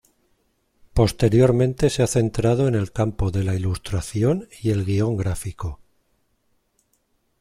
Posteriormente 0.95 1.91
se 1.91 2.01
ha 2.01 2.07
centrado 2.07 2.67
en 2.67 2.73
el 2.73 2.91
campo 2.91 3.29
de 3.29 3.43
la 3.43 3.53
ilustración 3.53 4.49
y 4.59 4.71
el 4.71 4.83
guion 4.83 5.15
gráfico. 5.15 5.79